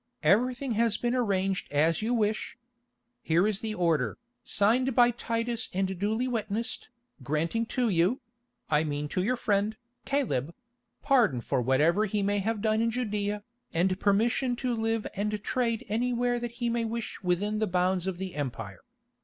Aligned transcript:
Everything 0.23 0.71
has 0.71 0.97
been 0.97 1.13
arranged 1.13 1.71
as 1.71 2.01
you 2.01 2.11
wish. 2.11 2.57
Here 3.21 3.45
is 3.45 3.59
the 3.59 3.75
order, 3.75 4.17
signed 4.43 4.95
by 4.95 5.11
Titus 5.11 5.69
and 5.75 5.99
duly 5.99 6.27
witnessed, 6.27 6.89
granting 7.21 7.67
to 7.67 7.87
you—I 7.87 8.83
mean 8.83 9.07
to 9.09 9.21
your 9.21 9.35
friend, 9.35 9.77
Caleb—pardon 10.05 11.41
for 11.41 11.61
whatever 11.61 12.05
he 12.07 12.23
may 12.23 12.39
have 12.39 12.63
done 12.63 12.81
in 12.81 12.89
Judæa, 12.89 13.43
and 13.75 13.99
permission 13.99 14.55
to 14.55 14.73
live 14.75 15.05
and 15.13 15.39
trade 15.43 15.85
anywhere 15.87 16.39
that 16.39 16.53
he 16.53 16.67
may 16.67 16.83
wish 16.83 17.21
within 17.21 17.59
the 17.59 17.67
bounds 17.67 18.07
of 18.07 18.17
the 18.17 18.33
Empire. 18.33 18.79